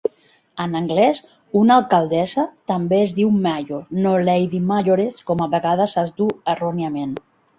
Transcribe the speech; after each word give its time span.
En 0.63 0.71
anglès, 0.77 1.19
una 1.59 1.75
alcaldessa 1.81 2.45
també 2.71 2.99
es 3.09 3.13
diu 3.19 3.29
"mayor" 3.45 3.85
no 4.07 4.15
"Lady 4.31 4.61
Mayoress" 4.73 5.23
com 5.31 5.47
a 5.47 5.51
vegades 5.55 5.97
es 6.05 6.15
dur 6.23 6.31
erròniament. 6.55 7.17